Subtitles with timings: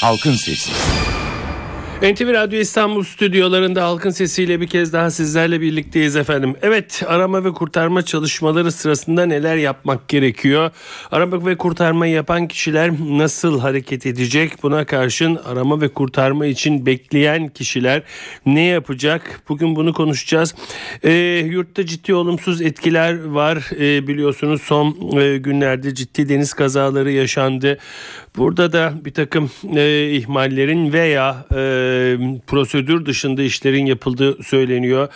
[0.00, 0.72] Halkın Sesi.
[2.02, 6.56] NTV Radyo İstanbul stüdyolarında halkın sesiyle bir kez daha sizlerle birlikteyiz efendim.
[6.62, 10.70] Evet arama ve kurtarma çalışmaları sırasında neler yapmak gerekiyor?
[11.12, 14.52] Arama ve kurtarma yapan kişiler nasıl hareket edecek?
[14.62, 18.02] Buna karşın arama ve kurtarma için bekleyen kişiler
[18.46, 19.42] ne yapacak?
[19.48, 20.54] Bugün bunu konuşacağız.
[21.02, 21.12] E,
[21.46, 23.70] yurtta ciddi olumsuz etkiler var.
[23.80, 27.78] E, biliyorsunuz son e, günlerde ciddi deniz kazaları yaşandı.
[28.36, 31.89] Burada da bir takım e, ihmallerin veya e,
[32.46, 35.08] prosedür dışında işlerin yapıldığı söyleniyor.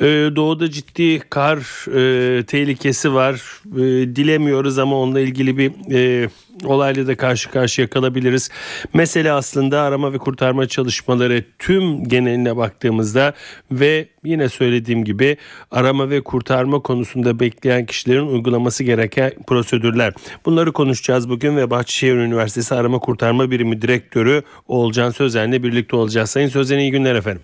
[0.00, 1.58] E, doğuda ciddi kar
[1.96, 3.42] e, tehlikesi var.
[3.76, 6.28] E, dilemiyoruz ama onunla ilgili bir e,
[6.64, 8.50] olayla da karşı karşıya kalabiliriz.
[8.94, 13.34] Mesele aslında arama ve kurtarma çalışmaları tüm geneline baktığımızda
[13.72, 15.36] ve yine söylediğim gibi
[15.70, 20.12] arama ve kurtarma konusunda bekleyen kişilerin uygulaması gereken prosedürler.
[20.46, 26.30] Bunları konuşacağız bugün ve Bahçeşehir Üniversitesi Arama Kurtarma Birimi Direktörü Oğulcan Sözen'le birlikte olacağız.
[26.30, 27.42] Sayın Sözen iyi günler efendim.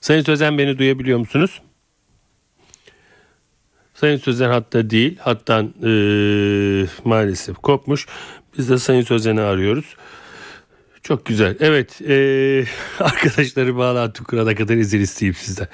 [0.00, 1.60] Sayın Sözen beni duyabiliyor musunuz?
[3.94, 5.18] Sayın Sözen hatta değil.
[5.18, 5.88] Hattan e,
[7.04, 8.06] maalesef kopmuş.
[8.58, 9.96] Biz de Sayın Sözen'i arıyoruz.
[11.02, 11.56] Çok güzel.
[11.60, 12.02] Evet.
[12.02, 12.14] E,
[13.04, 15.68] arkadaşları bağlantı kurana kadar izin isteyeyim sizden.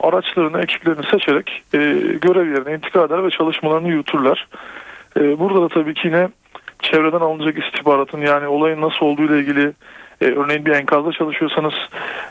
[0.00, 1.78] araçlarını, ekiplerini seçerek e,
[2.20, 4.46] görev yerine intikal eder ve çalışmalarını yürütürler.
[5.16, 6.28] E, burada da tabii ki yine
[6.82, 9.72] çevreden alınacak istihbaratın yani olayın nasıl olduğu ile ilgili
[10.20, 11.74] e, örneğin bir enkazda çalışıyorsanız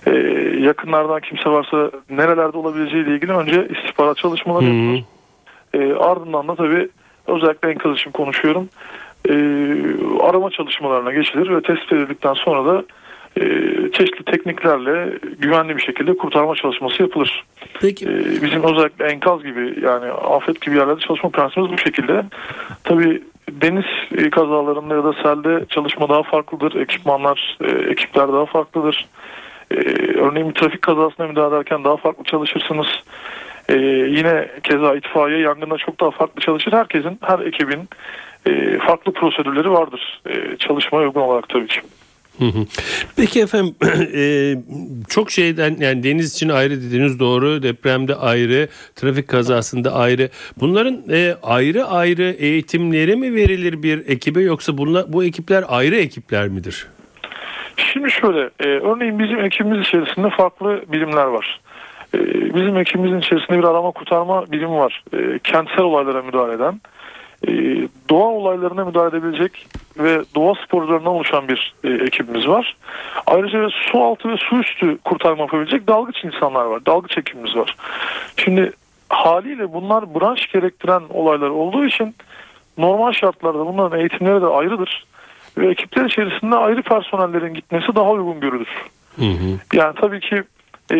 [0.08, 0.12] e,
[0.60, 5.04] yakınlardan kimse varsa nerelerde olabileceği ile ilgili önce istihbarat çalışmaları yapılır.
[5.74, 6.90] E, ardından da tabii
[7.28, 8.70] özellikle enkaz için konuşuyorum.
[9.30, 9.34] E,
[10.22, 12.84] arama çalışmalarına geçilir ve tespit edildikten sonra da
[13.40, 13.44] e,
[13.92, 17.44] çeşitli tekniklerle güvenli bir şekilde kurtarma çalışması yapılır.
[17.82, 18.06] Peki.
[18.06, 22.24] E, bizim özellikle enkaz gibi yani afet gibi yerlerde çalışma prensibimiz bu şekilde.
[22.84, 23.86] Tabii deniz
[24.18, 26.82] e, kazalarında ya da selde çalışma daha farklıdır.
[26.82, 29.06] Ekipmanlar, e, ekipler daha farklıdır.
[29.72, 29.76] E,
[30.20, 32.88] örneğin bir trafik kazasına müdahale ederken daha farklı çalışırsınız.
[34.08, 36.74] Yine keza itfaiye yangında çok daha farklı çalışır.
[36.74, 37.90] Herkesin, her ekibin
[38.80, 40.22] farklı prosedürleri vardır.
[40.30, 41.82] E, çalışmaya uygun olarak tabii ki.
[43.16, 43.76] Peki efendim
[44.16, 44.56] e,
[45.10, 50.30] çok şeyden yani deniz için ayrı dediğiniz doğru depremde ayrı trafik kazasında ayrı
[50.60, 56.48] bunların e, ayrı ayrı eğitimleri mi verilir bir ekibe yoksa bunlar, bu ekipler ayrı ekipler
[56.48, 56.88] midir?
[57.78, 61.60] Şimdi şöyle, e, örneğin bizim ekibimiz içerisinde farklı birimler var.
[62.56, 65.04] Bizim ekibimizin içerisinde bir arama kurtarma birimi var.
[65.44, 66.82] Kentsel olaylara müdahale eden,
[68.10, 69.68] doğa olaylarına müdahale edebilecek
[69.98, 72.76] ve doğa sporcularından oluşan bir e, ekibimiz var.
[73.28, 76.86] Ayrıca su altı ve su üstü kurtarma yapabilecek dalgıç insanlar var.
[76.86, 77.76] Dalgıç ekibimiz var.
[78.38, 78.72] Şimdi
[79.10, 82.16] haliyle bunlar branş gerektiren olaylar olduğu için
[82.78, 85.06] normal şartlarda bunların eğitimleri de ayrıdır.
[85.58, 88.68] Ve ekipler içerisinde ayrı personellerin gitmesi daha uygun görülür.
[89.16, 89.78] Hı hı.
[89.78, 90.44] Yani tabii ki
[90.92, 90.98] e,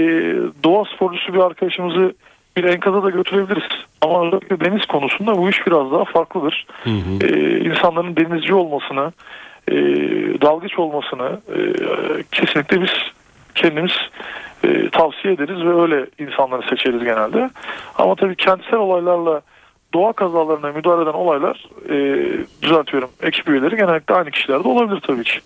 [0.64, 2.14] doğa sporcusu bir arkadaşımızı
[2.58, 3.64] bir enkaza da götürebiliriz.
[4.02, 6.66] Ama özellikle deniz konusunda bu iş biraz daha farklıdır.
[6.84, 7.28] Hı hı.
[7.28, 9.14] E, insanların denizci olmasını,
[9.68, 9.76] e,
[10.42, 11.60] dalgıç olmasını e,
[12.32, 12.92] kesinlikle biz
[13.56, 13.94] kendimiz
[14.64, 17.50] e, tavsiye ederiz ve öyle insanları seçeriz genelde.
[17.96, 19.42] Ama tabii kentsel olaylarla
[19.94, 21.96] doğa kazalarına müdahale eden olaylar e,
[22.62, 25.40] düzeltiyorum ekip üyeleri genellikle aynı kişilerde olabilir tabii ki.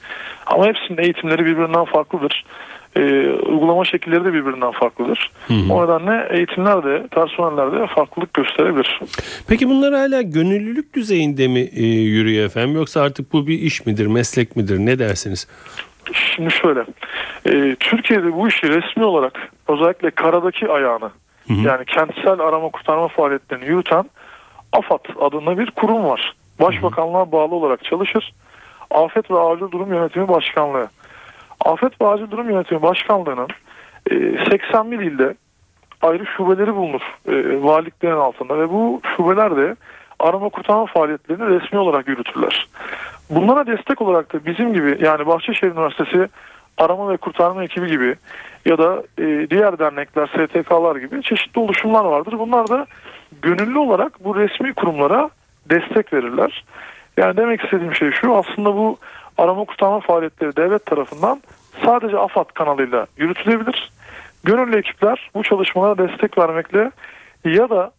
[0.46, 2.46] Ama hepsinin eğitimleri birbirinden farklıdır.
[3.00, 5.32] E, uygulama şekilleri de birbirinden farklıdır.
[5.70, 9.00] O nedenle eğitimler de personeller de farklılık gösterebilir.
[9.48, 14.08] Peki bunlar hala gönüllülük düzeyinde mi e, yürüyor efendim yoksa artık bu bir iş midir,
[14.08, 15.48] meslek midir ne dersiniz?
[16.14, 16.86] Şimdi şöyle,
[17.46, 21.10] e, Türkiye'de bu işi resmi olarak özellikle karadaki ayağını
[21.50, 24.06] yani kentsel arama kurtarma faaliyetlerini yürüten
[24.72, 26.36] AFAD adında bir kurum var.
[26.60, 28.34] Başbakanlığa bağlı olarak çalışır.
[28.92, 30.90] Afet ve Acil Durum Yönetimi Başkanlığı.
[31.66, 33.48] Afet ve Acil Durum Yönetimi Başkanlığı'nın
[34.12, 35.36] e, 81 ilde
[36.02, 39.76] ayrı şubeleri bulunur e, valiliklerin altında ve bu şubeler de
[40.20, 42.68] arama kurtarma faaliyetlerini resmi olarak yürütürler.
[43.30, 46.30] Bunlara destek olarak da bizim gibi yani Bahçeşehir Üniversitesi
[46.78, 48.16] arama ve kurtarma ekibi gibi
[48.66, 52.36] ya da e, diğer dernekler, STK'lar gibi çeşitli oluşumlar vardır.
[52.40, 52.86] Bunlar da
[53.42, 55.30] gönüllü olarak bu resmi kurumlara
[55.70, 56.64] destek verirler.
[57.18, 58.98] Yani demek istediğim şey şu aslında bu
[59.40, 61.42] arama kurtarma faaliyetleri devlet tarafından
[61.86, 63.92] sadece AFAD kanalıyla yürütülebilir.
[64.44, 66.92] Gönüllü ekipler bu çalışmalara destek vermekle
[67.46, 67.92] ya da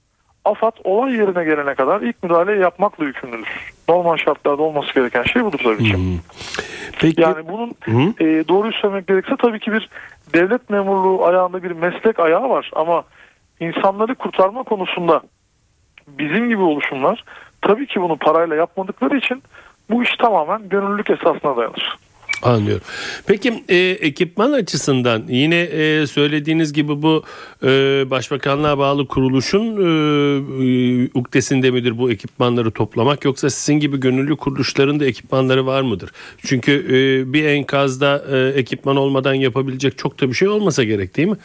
[0.44, 3.72] AFAD olay yerine gelene kadar ilk müdahale yapmakla yükümlüdür.
[3.88, 5.96] Normal şartlarda olması gereken şey budur tabii ki.
[7.00, 8.24] Peki Yani bunun Hı.
[8.24, 9.88] e, doğruyu söylemek gerekirse tabii ki bir
[10.34, 13.04] devlet memurluğu ayağında bir meslek ayağı var ama
[13.60, 15.22] insanları kurtarma konusunda
[16.08, 17.24] bizim gibi oluşumlar
[17.62, 19.42] tabii ki bunu parayla yapmadıkları için
[19.90, 21.96] bu iş tamamen gönüllülük esasına dayanır.
[22.42, 22.82] Anlıyorum.
[23.26, 27.22] Peki e, ekipman açısından yine e, söylediğiniz gibi bu
[27.62, 27.66] e,
[28.10, 29.86] başbakanlığa bağlı kuruluşun e,
[30.64, 36.10] e, uktesinde midir bu ekipmanları toplamak yoksa sizin gibi gönüllü kuruluşların da ekipmanları var mıdır?
[36.46, 41.28] Çünkü e, bir enkazda e, ekipman olmadan yapabilecek çok da bir şey olmasa gerek değil
[41.28, 41.36] mi?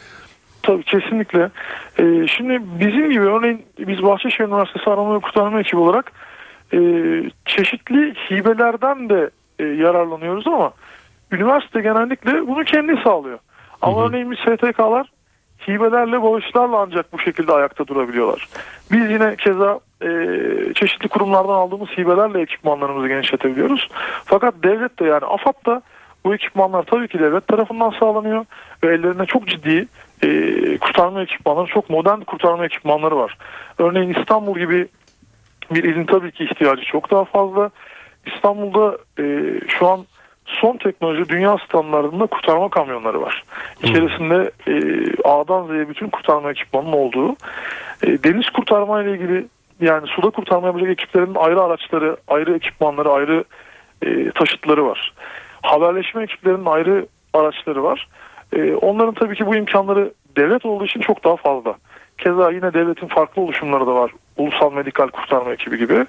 [0.62, 1.50] Tabii kesinlikle.
[1.98, 6.12] Ee, şimdi bizim gibi örneğin biz Bahçeşehir Üniversitesi Arama ve Kurtarma ekibi olarak
[6.72, 6.78] e,
[7.46, 10.72] çeşitli hibelerden de e, yararlanıyoruz ama
[11.32, 13.38] üniversite genellikle bunu kendi sağlıyor.
[13.82, 15.10] Ama örneğin biz STK'lar
[15.68, 18.48] hibelerle bağışlarla ancak bu şekilde ayakta durabiliyorlar.
[18.92, 20.08] Biz yine keza e,
[20.74, 23.88] çeşitli kurumlardan aldığımız hibelerle ekipmanlarımızı genişletebiliyoruz.
[24.24, 25.82] Fakat devlet de yani AFAD da
[26.24, 28.44] bu ekipmanlar tabii ki devlet tarafından sağlanıyor
[28.84, 29.86] ve ellerinde çok ciddi
[30.22, 30.28] e,
[30.78, 33.38] kurtarma ekipmanları, çok modern kurtarma ekipmanları var.
[33.78, 34.88] Örneğin İstanbul gibi
[35.70, 37.70] bir ilin tabii ki ihtiyacı çok daha fazla.
[38.26, 39.24] İstanbul'da e,
[39.68, 40.06] şu an
[40.46, 43.44] son teknoloji dünya standartında kurtarma kamyonları var.
[43.82, 44.72] İçerisinde e,
[45.24, 47.36] A'dan Z'ye bütün kurtarma ekipmanının olduğu.
[48.02, 49.46] E, deniz kurtarma ile ilgili
[49.80, 53.44] yani suda kurtarma yapacak ekiplerin ayrı araçları, ayrı ekipmanları, ayrı
[54.02, 55.12] e, taşıtları var.
[55.62, 58.08] Haberleşme ekiplerinin ayrı araçları var.
[58.52, 61.74] E, onların tabii ki bu imkanları devlet olduğu için çok daha fazla.
[62.18, 64.10] Keza yine devletin farklı oluşumları da var.
[64.36, 66.06] Ulusal Medikal Kurtarma Ekibi gibi.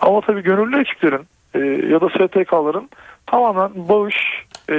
[0.00, 1.58] Ama tabii gönüllü ekiplerin e,
[1.92, 2.90] ya da STK'ların
[3.26, 4.16] tamamen bağış,
[4.70, 4.74] e,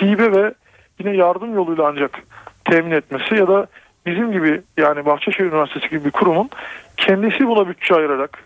[0.00, 0.54] hibe ve
[0.98, 2.22] yine yardım yoluyla ancak
[2.64, 3.66] temin etmesi ya da
[4.06, 6.50] bizim gibi yani Bahçeşehir Üniversitesi gibi bir kurumun
[6.96, 8.38] kendisi buna bütçe ayırarak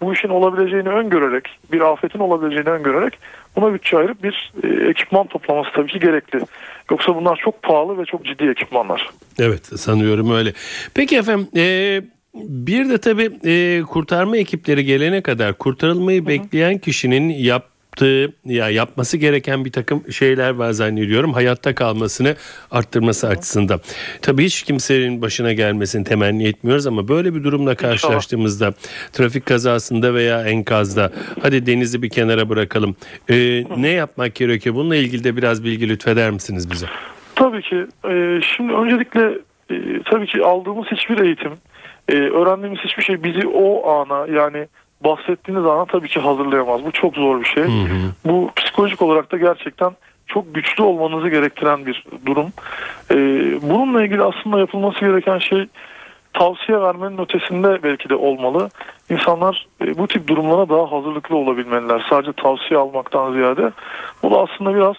[0.00, 3.18] bu işin olabileceğini öngörerek bir afetin olabileceğini öngörerek
[3.56, 6.40] buna bütçe ayırıp bir e, ekipman toplaması tabii ki gerekli.
[6.90, 9.10] Yoksa bunlar çok pahalı ve çok ciddi ekipmanlar.
[9.38, 10.52] Evet sanıyorum öyle.
[10.94, 11.62] Peki efendim e,
[12.34, 19.64] bir de tabii e, kurtarma ekipleri gelene kadar kurtarılmayı bekleyen kişinin yaptığı ya yapması gereken
[19.64, 22.36] bir takım şeyler var zannediyorum hayatta kalmasını
[22.70, 23.80] arttırması açısından.
[24.22, 28.72] Tabii hiç kimsenin başına gelmesini temenni etmiyoruz ama böyle bir durumla karşılaştığımızda
[29.12, 32.96] trafik kazasında veya enkazda hadi denizi bir kenara bırakalım.
[33.30, 34.74] E, ne yapmak gerekiyor?
[34.74, 36.86] Bununla ilgili de biraz bilgi lütfeder misiniz bize?
[37.34, 37.86] Tabii ki.
[38.08, 39.38] E, şimdi öncelikle
[39.70, 41.52] e, tabii ki aldığımız hiçbir eğitim,
[42.08, 44.66] e, öğrendiğimiz hiçbir şey bizi o ana yani
[45.04, 46.84] bahsettiğiniz ana tabii ki hazırlayamaz.
[46.84, 47.64] Bu çok zor bir şey.
[48.24, 49.92] Bu psikolojik olarak da gerçekten
[50.26, 52.52] çok güçlü olmanızı gerektiren bir durum.
[53.10, 53.16] E,
[53.62, 55.66] bununla ilgili aslında yapılması gereken şey
[56.32, 58.68] tavsiye vermenin ötesinde belki de olmalı.
[59.10, 62.06] İnsanlar e, bu tip durumlara daha hazırlıklı olabilmeliler.
[62.10, 63.70] Sadece tavsiye almaktan ziyade
[64.22, 64.96] bu da aslında biraz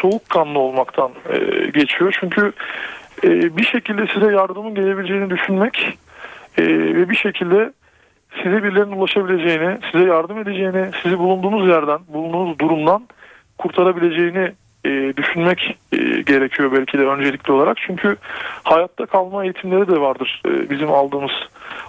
[0.00, 2.16] soğukkanlı olmaktan e, geçiyor.
[2.20, 2.52] Çünkü
[3.24, 5.98] e, bir şekilde size yardımın gelebileceğini düşünmek
[6.58, 7.72] e, ve bir şekilde
[8.42, 13.08] size birilerinin ulaşabileceğini, size yardım edeceğini, sizi bulunduğunuz yerden, bulunduğunuz durumdan
[13.58, 14.52] kurtarabileceğini
[14.84, 17.76] e, düşünmek e, gerekiyor belki de öncelikli olarak.
[17.86, 18.16] Çünkü
[18.62, 21.32] hayatta kalma eğitimleri de vardır e, bizim aldığımız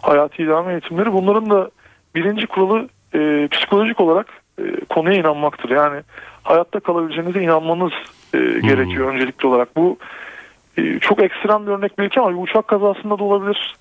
[0.01, 1.13] hayati idame eğitimleri.
[1.13, 1.69] Bunların da
[2.15, 4.27] birinci kuralı e, psikolojik olarak
[4.59, 5.69] e, konuya inanmaktır.
[5.69, 6.01] Yani
[6.43, 7.91] hayatta kalabileceğinize inanmanız
[8.33, 9.75] e, gerekiyor öncelikli olarak.
[9.75, 9.97] Bu
[10.77, 13.75] e, çok ekstrem bir örnek belki ama bir uçak kazasında da olabilir.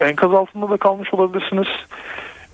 [0.00, 1.66] Enkaz altında da kalmış olabilirsiniz.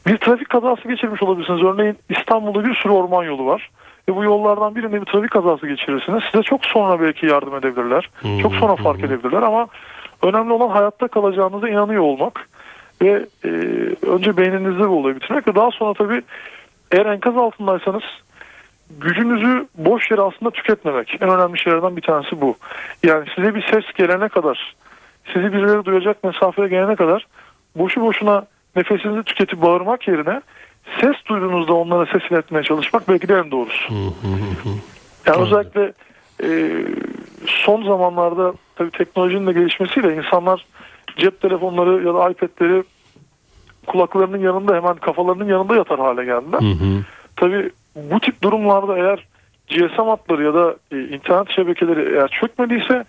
[0.07, 1.63] Bir trafik kazası geçirmiş olabilirsiniz.
[1.63, 3.71] Örneğin İstanbul'da bir sürü orman yolu var.
[4.09, 6.23] ve bu yollardan birinde bir trafik kazası geçirirsiniz.
[6.33, 8.11] Size çok sonra belki yardım edebilirler.
[8.43, 9.67] Çok sonra fark edebilirler ama
[10.23, 12.49] önemli olan hayatta kalacağınıza inanıyor olmak
[13.03, 13.49] ve e,
[14.07, 16.23] önce beyninizde bu olayı bitirmek ve daha sonra tabii
[16.93, 18.03] eğer enkaz altındaysanız
[18.91, 21.19] gücünüzü boş yere aslında tüketmemek.
[21.21, 22.57] En önemli şeylerden bir tanesi bu.
[23.03, 24.75] Yani size bir ses gelene kadar,
[25.33, 27.27] sizi birileri duyacak mesafeye gelene kadar
[27.77, 30.43] boşu boşuna nefesinizi tüketip bağırmak yerine
[31.01, 33.95] ses duyduğunuzda onlara ses iletmeye çalışmak belki de en doğrusu.
[35.27, 35.93] Yani özellikle
[36.43, 36.49] e,
[37.47, 40.67] son zamanlarda tabii teknolojinin de gelişmesiyle insanlar
[41.17, 42.83] cep telefonları ya da iPad'leri
[43.87, 46.61] kulaklarının yanında hemen kafalarının yanında yatar hale geldiler.
[47.37, 49.27] Tabii bu tip durumlarda eğer
[49.69, 53.05] GSM hatları ya da e, internet şebekeleri eğer çökmediyse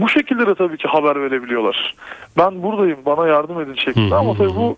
[0.00, 1.94] bu şekilde de tabii ki haber verebiliyorlar.
[2.38, 4.76] Ben buradayım bana yardım edin şeklinde ama tabii bu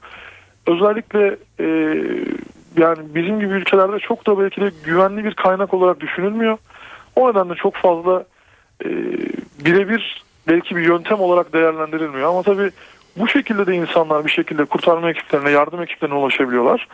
[0.67, 1.67] özellikle e,
[2.76, 6.59] yani bizim gibi ülkelerde çok da belki de güvenli bir kaynak olarak düşünülmüyor.
[7.17, 8.25] O nedenle çok fazla
[8.85, 8.88] e,
[9.64, 12.71] birebir belki bir yöntem olarak değerlendirilmiyor ama tabii
[13.17, 16.88] bu şekilde de insanlar bir şekilde kurtarma ekiplerine, yardım ekiplerine ulaşabiliyorlar.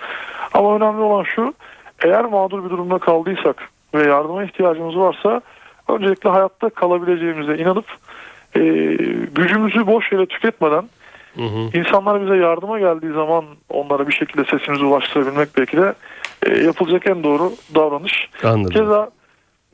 [0.55, 1.55] Ama önemli olan şu,
[2.05, 5.41] eğer mağdur bir durumda kaldıysak ve yardıma ihtiyacımız varsa
[5.89, 7.87] öncelikle hayatta kalabileceğimize inanıp
[8.59, 8.95] e,
[9.35, 10.85] gücümüzü boş yere tüketmeden
[11.75, 15.95] insanlar bize yardıma geldiği zaman onlara bir şekilde sesimizi ulaştırabilmek belki de
[16.47, 18.31] e, yapılacak en doğru davranış.
[18.45, 18.71] Anladım.
[18.71, 19.11] Keza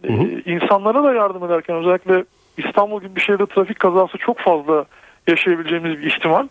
[0.05, 0.13] e,
[0.53, 2.25] insanlara da yardım ederken özellikle
[2.57, 4.85] İstanbul gibi bir şehirde trafik kazası çok fazla
[5.29, 6.49] yaşayabileceğimiz bir ihtimal.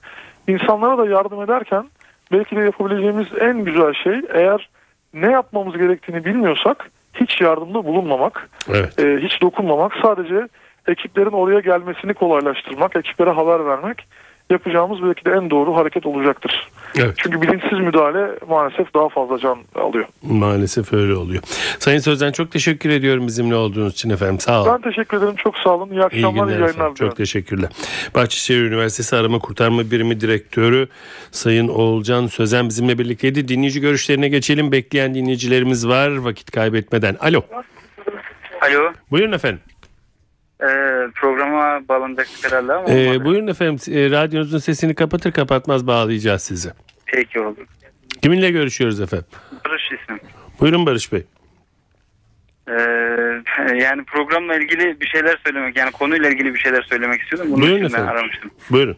[0.48, 1.86] İnsanlara da yardım ederken
[2.32, 4.70] belki de yapabileceğimiz en güzel şey eğer
[5.14, 9.00] ne yapmamız gerektiğini bilmiyorsak hiç yardımda bulunmamak, Evet.
[9.00, 10.48] e, hiç dokunmamak, sadece
[10.88, 14.08] ekiplerin oraya gelmesini kolaylaştırmak, ekiplere haber vermek
[14.50, 16.68] yapacağımız belki de en doğru hareket olacaktır.
[16.96, 17.14] Evet.
[17.18, 20.06] Çünkü bilinçsiz müdahale maalesef daha fazla can alıyor.
[20.22, 21.44] Maalesef öyle oluyor.
[21.80, 24.40] Sayın Sözden çok teşekkür ediyorum bizimle olduğunuz için efendim.
[24.40, 24.72] Sağ olun.
[24.74, 25.36] Ben teşekkür ederim.
[25.36, 25.90] Çok sağ olun.
[25.90, 26.94] İyi İyi akşamlar, iyi, günler yayınlar efendim.
[26.94, 27.70] Çok teşekkürler.
[28.16, 30.88] Bahçeşehir Üniversitesi Arama Kurtarma Birimi Direktörü
[31.32, 33.48] Sayın Oğulcan Sözen bizimle birlikteydi.
[33.48, 34.72] Dinleyici görüşlerine geçelim.
[34.72, 37.16] Bekleyen dinleyicilerimiz var vakit kaybetmeden.
[37.20, 37.42] Alo.
[38.62, 38.92] Alo.
[39.12, 39.60] Buyurun efendim.
[40.64, 43.26] Ee, programa bağlanacaktık herhalde ama Ee, olmadı.
[43.26, 43.96] buyurun efendim.
[43.98, 46.70] Ee, radyonuzun sesini kapatır kapatmaz bağlayacağız sizi.
[47.06, 47.60] Peki oldu.
[48.22, 49.26] Kiminle görüşüyoruz efendim?
[49.66, 50.20] Barış ismim.
[50.60, 51.24] Buyurun Barış Bey.
[52.68, 52.74] Ee,
[53.76, 57.52] yani programla ilgili bir şeyler söylemek yani konuyla ilgili bir şeyler söylemek istiyordum.
[57.52, 58.18] Bunun Buyurun için ben efendim.
[58.18, 58.52] aramıştım.
[58.70, 58.98] Buyurun.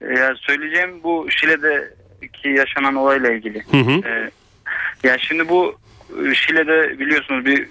[0.00, 3.62] Ee, ya söyleyeceğim bu Şile'deki yaşanan olayla ilgili.
[3.70, 4.08] Hı hı.
[4.08, 4.30] Ee,
[5.04, 5.87] yani şimdi bu e,
[6.34, 7.66] Şile'de biliyorsunuz bir e,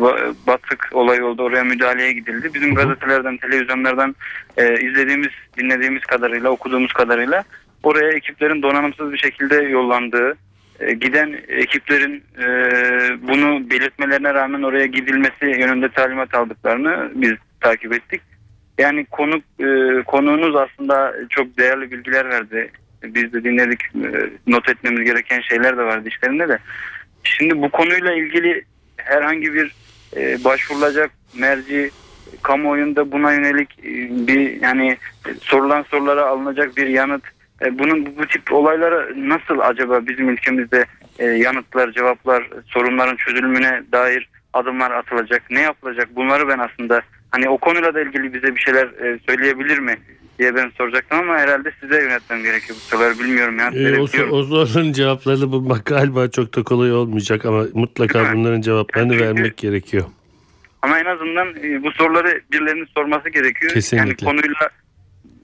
[0.00, 1.42] ba- batık olayı oldu.
[1.42, 2.54] Oraya müdahaleye gidildi.
[2.54, 4.16] Bizim gazetelerden, televizyonlardan
[4.56, 7.44] e, izlediğimiz, dinlediğimiz kadarıyla, okuduğumuz kadarıyla
[7.82, 10.34] oraya ekiplerin donanımsız bir şekilde yollandığı,
[10.80, 12.46] e, giden ekiplerin e,
[13.28, 18.20] bunu belirtmelerine rağmen oraya gidilmesi yönünde talimat aldıklarını biz takip ettik.
[18.78, 22.70] Yani konu e, konuğunuz aslında çok değerli bilgiler verdi.
[23.02, 23.80] Biz de dinledik.
[23.82, 26.58] E, not etmemiz gereken şeyler de vardı işlerinde de.
[27.24, 28.64] Şimdi bu konuyla ilgili
[28.96, 29.74] herhangi bir
[30.16, 31.90] e, başvurulacak merci
[32.42, 34.96] kamuoyunda buna yönelik e, bir yani
[35.40, 37.22] sorulan sorulara alınacak bir yanıt
[37.62, 40.84] e, bunun bu, tip olaylara nasıl acaba bizim ülkemizde
[41.18, 46.16] e, yanıtlar, cevaplar, sorunların çözülümüne dair adımlar atılacak, ne yapılacak?
[46.16, 48.88] Bunları ben aslında hani o konuyla da ilgili bize bir şeyler
[49.26, 49.96] söyleyebilir mi
[50.38, 53.70] diye ben soracaktım ama herhalde size yönetmem gerekiyor bu soruları bilmiyorum ya.
[53.74, 59.12] Ee, o, o sorunun cevaplarını bulmak galiba çok da kolay olmayacak ama mutlaka bunların cevaplarını
[59.12, 60.04] Çünkü- vermek gerekiyor.
[60.82, 63.72] Ama en azından e, bu soruları birilerinin sorması gerekiyor.
[63.72, 64.08] Kesinlikle.
[64.08, 64.70] Yani konuyla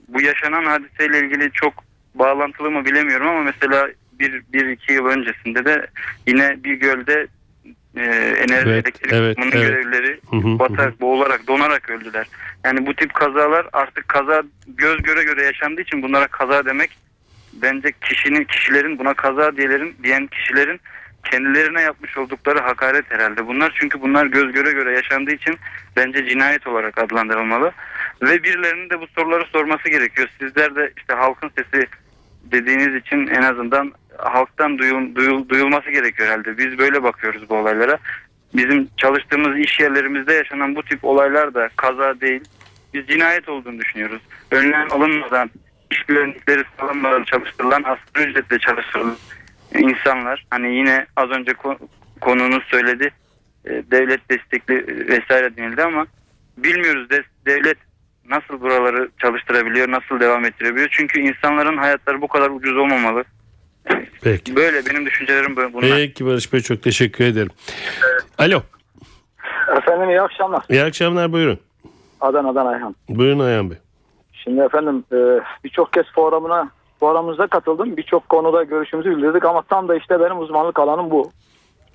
[0.08, 1.72] bu yaşanan hadiseyle ilgili çok
[2.14, 3.88] bağlantılı mı bilemiyorum ama mesela
[4.20, 5.86] bir, bir iki yıl öncesinde de
[6.26, 7.26] yine bir gölde
[7.96, 8.00] e,
[8.38, 9.68] enerji Evet, elektrik evet, kurumunun evet.
[9.68, 10.58] görevlileri Hı hı, hı.
[10.58, 12.26] batarak, boğularak, donarak öldüler.
[12.64, 16.90] Yani bu tip kazalar artık kaza göz göre göre yaşandığı için bunlara kaza demek
[17.52, 20.80] bence kişinin kişilerin buna kaza diyelerin diyen kişilerin
[21.24, 23.46] kendilerine yapmış oldukları hakaret herhalde.
[23.46, 25.58] Bunlar çünkü bunlar göz göre göre yaşandığı için
[25.96, 27.72] bence cinayet olarak adlandırılmalı.
[28.22, 30.28] Ve birilerinin de bu soruları sorması gerekiyor.
[30.40, 31.86] Sizler de işte halkın sesi
[32.42, 36.58] dediğiniz için en azından halktan duyul, duyul- duyulması gerekiyor herhalde.
[36.58, 37.98] Biz böyle bakıyoruz bu olaylara.
[38.54, 42.40] Bizim çalıştığımız iş yerlerimizde yaşanan bu tip olaylar da kaza değil.
[42.94, 44.22] Biz cinayet olduğunu düşünüyoruz.
[44.50, 45.50] Önlem alınmadan,
[45.90, 49.16] iş güvenlikleri sağlanmadan çalıştırılan, asgari ücretle çalıştırılan
[49.74, 50.46] insanlar.
[50.50, 51.78] Hani yine az önce ko-
[52.20, 53.10] konuğunuz söyledi.
[53.64, 56.06] e, devlet destekli vesaire denildi ama
[56.56, 57.78] bilmiyoruz de, devlet
[58.28, 60.88] nasıl buraları çalıştırabiliyor, nasıl devam ettirebiliyor.
[60.92, 63.24] Çünkü insanların hayatları bu kadar ucuz olmamalı.
[64.22, 64.56] Peki.
[64.56, 65.90] Böyle benim düşüncelerim böyle bunlar.
[65.96, 67.50] Peki Barış Bey çok teşekkür ederim.
[68.38, 68.60] Alo.
[69.76, 70.62] Efendim iyi akşamlar.
[70.68, 71.58] İyi akşamlar buyurun.
[72.20, 72.94] Adana'dan Ayhan.
[73.08, 73.78] Buyurun Ayhan Bey.
[74.32, 75.16] Şimdi efendim e,
[75.64, 76.70] birçok kez forumuna
[77.00, 77.96] forumumuza katıldım.
[77.96, 81.30] Birçok konuda görüşümüzü bildirdik ama tam da işte benim uzmanlık alanım bu.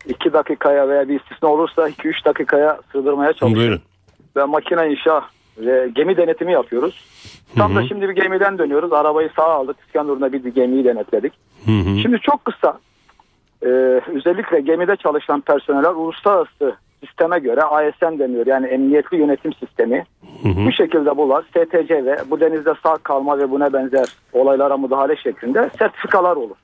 [0.08, 3.56] 2 dakikaya veya bir istisna olursa 2-3 dakikaya sığdırmaya çalışıyorum.
[3.56, 3.82] Buyurun.
[4.36, 5.22] Ve makine inşa
[5.58, 7.06] ve gemi denetimi yapıyoruz.
[7.58, 8.94] Tam Hı da şimdi bir gemiden dönüyoruz.
[8.94, 9.77] Arabayı sağa aldık.
[9.88, 11.34] İskenderun'da bir gemiyi denetledik.
[11.65, 12.00] Hı hı.
[12.00, 12.79] Şimdi çok kısa
[13.62, 13.67] e,
[14.15, 18.48] özellikle gemide çalışan personeller uluslararası sisteme göre ASN deniyor.
[18.48, 20.05] Yani Emniyetli Yönetim Sistemi.
[20.43, 20.65] Hı hı.
[20.65, 25.69] Bu şekilde bunlar STC ve bu denizde sağ kalma ve buna benzer olaylara müdahale şeklinde
[25.79, 26.55] sertifikalar olur.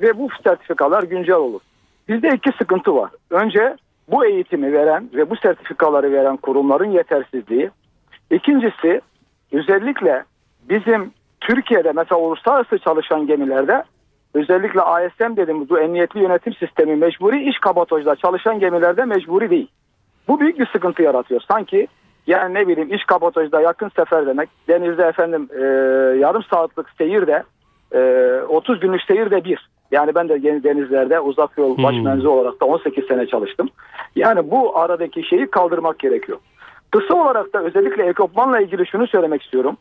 [0.00, 1.60] Ve bu sertifikalar güncel olur.
[2.08, 3.10] Bizde iki sıkıntı var.
[3.30, 3.76] Önce
[4.08, 7.70] bu eğitimi veren ve bu sertifikaları veren kurumların yetersizliği.
[8.30, 9.00] İkincisi
[9.52, 10.24] özellikle
[10.68, 11.10] bizim
[11.40, 13.84] Türkiye'de mesela uluslararası çalışan gemilerde
[14.34, 19.68] özellikle ASM dediğimiz bu emniyetli yönetim sistemi mecburi iş kabotajda çalışan gemilerde mecburi değil.
[20.28, 21.40] Bu büyük bir sıkıntı yaratıyor.
[21.48, 21.88] Sanki
[22.26, 24.48] yani ne bileyim iş kabotajda yakın sefer demek.
[24.68, 25.62] Denizde efendim e,
[26.18, 27.42] yarım saatlik seyir de
[27.94, 29.68] e, 30 günlük seyir de bir.
[29.90, 32.04] Yani ben de denizlerde uzak yol baş Hmm.
[32.04, 33.68] menzi olarak da 18 sene çalıştım.
[34.16, 36.38] Yani bu aradaki şeyi kaldırmak gerekiyor.
[36.90, 39.76] Kısa olarak da özellikle ekipmanla ilgili şunu söylemek istiyorum.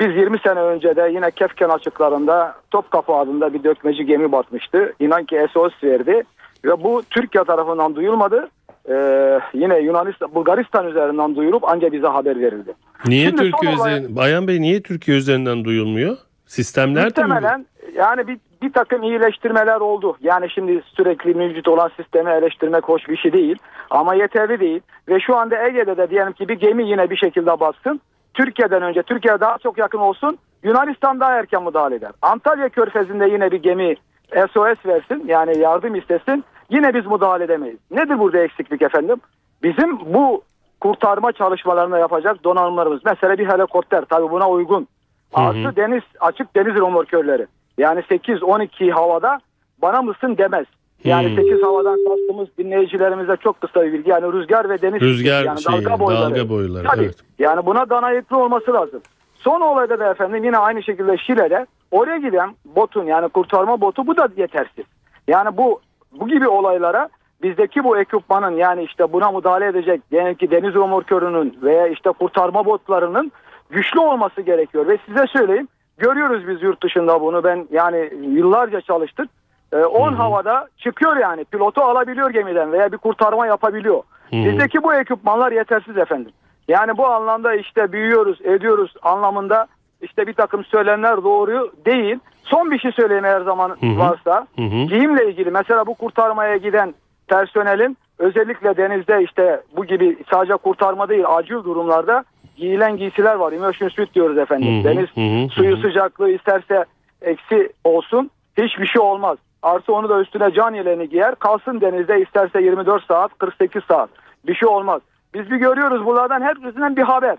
[0.00, 4.92] Biz 20 sene önce de yine Kefken açıklarında Topkapı adında bir dökmeci gemi batmıştı.
[5.00, 6.22] İnan ki SOS verdi
[6.64, 8.48] ve bu Türkiye tarafından duyulmadı.
[8.88, 12.74] Ee, yine Yunanistan, Bulgaristan üzerinden duyulup ancak bize haber verildi.
[13.06, 16.16] Niye Şimdi Türkiye olarak- üzerinden, Bayan Bey niye Türkiye üzerinden duyulmuyor?
[16.46, 17.28] Sistemler de mi?
[17.28, 20.16] Muhtemelen yani bir, bir takım iyileştirmeler oldu.
[20.20, 23.56] Yani şimdi sürekli mevcut olan sistemi eleştirmek hoş bir şey değil.
[23.90, 24.80] Ama yeterli değil.
[25.08, 28.00] Ve şu anda Ege'de de diyelim ki bir gemi yine bir şekilde bassın.
[28.34, 30.38] Türkiye'den önce Türkiye daha çok yakın olsun.
[30.62, 32.12] Yunanistan daha erken müdahale eder.
[32.22, 33.94] Antalya Körfezi'nde yine bir gemi
[34.34, 35.24] SOS versin.
[35.26, 36.44] Yani yardım istesin.
[36.70, 37.78] Yine biz müdahale edemeyiz.
[37.90, 39.16] Nedir burada eksiklik efendim?
[39.62, 40.42] Bizim bu
[40.80, 43.00] kurtarma çalışmalarını yapacak donanımlarımız.
[43.04, 44.88] Mesela bir helikopter tabii buna uygun.
[45.34, 47.46] Artı deniz açık deniz romorkörleri.
[47.78, 49.40] Yani 8-12 havada
[49.82, 50.66] bana mısın demez.
[51.04, 51.36] Yani Hmm.
[51.36, 54.10] 8 havadan kastımız dinleyicilerimize çok kısa bir bilgi.
[54.10, 56.22] Yani rüzgar ve deniz Rüzgar yani şeyi, dalga boyları.
[56.30, 57.04] dalga boyları, Tabii.
[57.04, 57.16] evet.
[57.38, 59.00] Yani buna danayetli olması lazım.
[59.34, 64.16] Son olayda da efendim yine aynı şekilde Şile'de oraya giden botun yani kurtarma botu bu
[64.16, 64.84] da yetersiz.
[65.28, 65.80] Yani bu
[66.20, 67.08] bu gibi olaylara
[67.42, 72.64] bizdeki bu ekipmanın yani işte buna müdahale edecek diyelim ki deniz romorkörünün veya işte kurtarma
[72.64, 73.32] botlarının
[73.70, 74.88] güçlü olması gerekiyor.
[74.88, 79.28] Ve size söyleyeyim görüyoruz biz yurt dışında bunu ben yani yıllarca çalıştık.
[79.72, 84.02] 10 havada çıkıyor yani pilotu alabiliyor gemiden veya bir kurtarma yapabiliyor.
[84.32, 86.32] Bizdeki bu ekipmanlar yetersiz efendim.
[86.68, 89.66] Yani bu anlamda işte büyüyoruz, ediyoruz anlamında
[90.02, 92.18] işte bir takım söylemler doğru değil.
[92.42, 94.46] Son bir şey söyleyeyim her zaman varsa.
[94.56, 94.84] Hı hı.
[94.84, 96.94] Giyimle ilgili mesela bu kurtarmaya giden
[97.28, 102.24] personelin özellikle denizde işte bu gibi sadece kurtarma değil acil durumlarda
[102.56, 103.52] giyilen giysiler var.
[103.52, 104.76] Immersion suit diyoruz efendim.
[104.76, 105.80] Hı hı, Deniz hı hı, suyu hı.
[105.80, 106.84] sıcaklığı isterse
[107.22, 109.38] eksi olsun hiçbir şey olmaz.
[109.64, 111.34] Artı onu da üstüne can yeleğini giyer.
[111.34, 114.10] Kalsın denizde isterse 24 saat 48 saat.
[114.46, 115.00] Bir şey olmaz.
[115.34, 117.36] Biz bir görüyoruz bunlardan hepsinden bir haber.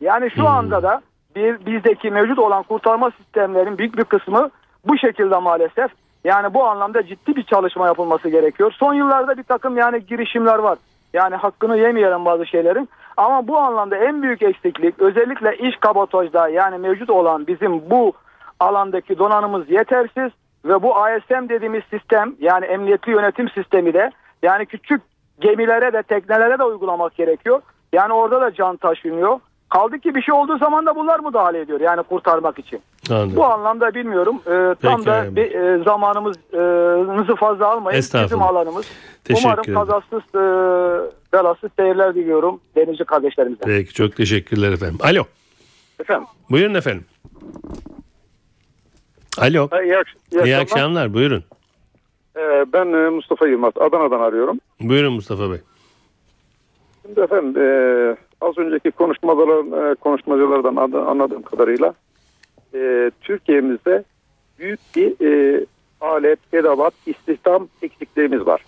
[0.00, 1.00] Yani şu anda da
[1.36, 4.50] bir, bizdeki mevcut olan kurtarma sistemlerin büyük bir kısmı
[4.84, 5.90] bu şekilde maalesef.
[6.24, 8.72] Yani bu anlamda ciddi bir çalışma yapılması gerekiyor.
[8.78, 10.78] Son yıllarda bir takım yani girişimler var.
[11.12, 12.88] Yani hakkını yemeyelim bazı şeylerin.
[13.16, 18.12] Ama bu anlamda en büyük eksiklik özellikle iş kabotajda yani mevcut olan bizim bu
[18.60, 20.32] alandaki donanımız yetersiz
[20.66, 24.10] ve bu ASM dediğimiz sistem yani emniyetli yönetim sistemi de
[24.42, 25.02] yani küçük
[25.40, 27.62] gemilere de teknelere de uygulamak gerekiyor.
[27.92, 29.40] Yani orada da can taşınıyor.
[29.68, 32.80] Kaldı ki bir şey olduğu zaman da bunlar müdahale ediyor yani kurtarmak için.
[33.10, 33.36] Anladım.
[33.36, 34.42] Bu anlamda bilmiyorum.
[34.46, 38.00] Ee, tam Peki, da Ayhan bir e, zamanımızı fazla almayın.
[38.00, 38.86] Bizim alanımız.
[39.24, 39.74] Teşekkür Umarım ederim.
[39.74, 40.42] kazasız e,
[41.32, 43.64] belasız seyirler diliyorum denizci kardeşlerimize.
[43.64, 44.98] Peki çok teşekkürler efendim.
[45.02, 45.22] Alo.
[46.00, 46.26] Efendim.
[46.50, 47.04] Buyurun efendim.
[49.38, 49.68] Alo.
[49.70, 50.62] Ha, iyi, akş- iyi İyi akşamlar.
[50.62, 51.14] akşamlar.
[51.14, 51.44] Buyurun.
[52.36, 53.72] Ee, ben e, Mustafa Yılmaz.
[53.76, 54.58] Adana'dan arıyorum.
[54.80, 55.58] Buyurun Mustafa Bey.
[57.06, 57.66] Şimdi efendim e,
[58.40, 61.94] az önceki konuşmalar, e, konuşmacılardan adı- anladığım kadarıyla
[62.74, 64.04] e, Türkiye'mizde
[64.58, 65.64] büyük bir e,
[66.00, 68.62] alet, edevat, istihdam eksikliğimiz var.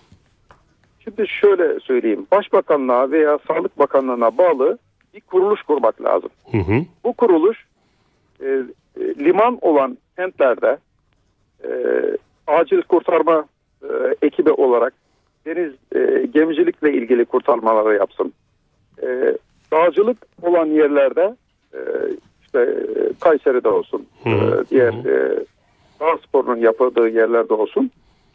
[1.03, 2.27] Şimdi şöyle söyleyeyim.
[2.31, 4.77] Başbakanlığa veya Sağlık Bakanlığı'na bağlı
[5.13, 6.29] bir kuruluş kurmak lazım.
[6.51, 6.85] Hı hı.
[7.03, 7.65] Bu kuruluş
[8.41, 8.63] e, e,
[9.19, 10.77] liman olan kentlerde
[11.63, 11.71] e,
[12.47, 13.45] acil kurtarma
[13.83, 13.87] e,
[14.21, 14.93] ekibi olarak
[15.45, 18.33] deniz e, gemicilikle ilgili kurtarmaları yapsın.
[19.03, 19.37] E,
[19.71, 21.35] dağcılık olan yerlerde
[21.73, 21.79] e,
[22.41, 24.31] işte e, Kayseri'de olsun, e,
[24.69, 25.45] diğer e,
[25.99, 27.91] dağ sporunun yapıldığı yerlerde olsun.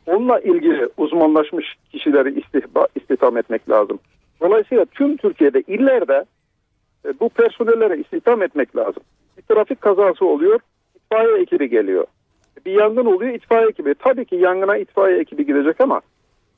[0.06, 3.98] Onunla ilgili uzmanlaşmış kişileri istihba, istihdam etmek lazım.
[4.40, 6.24] Dolayısıyla tüm Türkiye'de illerde
[7.04, 9.02] e, bu personellere istihdam etmek lazım.
[9.36, 10.60] Bir trafik kazası oluyor,
[11.14, 12.06] itfaiye ekibi geliyor.
[12.66, 13.94] Bir yangın oluyor, itfaiye ekibi.
[13.94, 16.00] Tabii ki yangına itfaiye ekibi gidecek ama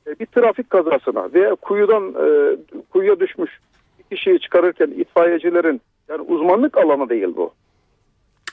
[0.07, 2.57] e, bir trafik kazasına veya kuyudan e,
[2.89, 3.51] kuyuya düşmüş
[3.99, 7.53] bir kişiyi çıkarırken itfaiyecilerin yani uzmanlık alanı değil bu.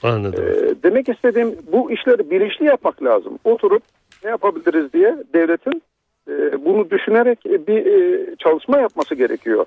[0.02, 0.44] Anladım.
[0.44, 3.38] E, demek istediğim bu işleri bilinçli yapmak lazım.
[3.44, 3.82] Oturup
[4.24, 5.82] ne yapabiliriz diye devletin
[6.28, 9.66] e, bunu düşünerek bir e, çalışma yapması gerekiyor.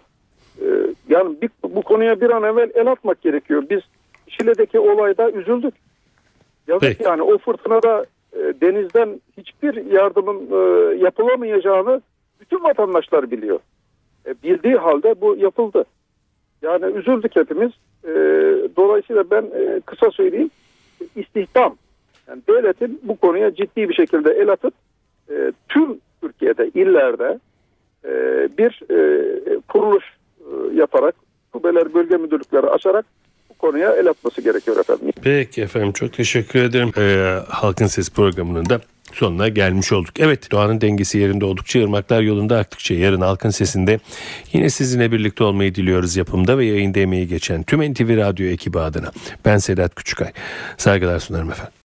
[0.62, 0.66] E,
[1.10, 3.64] yani bir, bu konuya bir an evvel el atmak gerekiyor.
[3.70, 3.82] Biz
[4.28, 5.74] Şile'deki olayda üzüldük.
[6.68, 7.04] Yazık Peki.
[7.04, 12.02] yani o fırtınada e, denizden hiçbir yardımın e, yapılamayacağını
[12.42, 13.60] bütün vatandaşlar biliyor.
[14.26, 15.86] E, bildiği halde bu yapıldı.
[16.62, 17.72] Yani üzüldük hepimiz.
[18.04, 18.12] E,
[18.78, 20.50] dolayısıyla ben e, kısa söyleyeyim
[21.16, 21.76] istihdam.
[22.28, 24.74] Yani devletin bu konuya ciddi bir şekilde el atıp
[25.30, 27.40] e, tüm Türkiye'de illerde
[28.06, 28.12] e,
[28.58, 30.06] bir e, kuruluş
[30.40, 31.16] e, yaparak
[31.52, 33.06] kubeler bölge müdürlükleri açarak
[33.60, 35.12] konuya el atması gerekiyor efendim.
[35.22, 36.92] Peki efendim çok teşekkür ederim.
[36.98, 38.82] Ee, Halkın Sesi programının da
[39.14, 40.20] sonuna gelmiş olduk.
[40.20, 44.00] Evet doğanın dengesi yerinde oldukça ırmaklar yolunda aktıkça yarın Halkın Sesi'nde
[44.54, 49.12] yine sizinle birlikte olmayı diliyoruz yapımda ve yayında emeği geçen tüm NTV Radyo ekibi adına.
[49.46, 50.32] Ben Sedat Küçükay.
[50.78, 51.78] Saygılar sunarım efendim.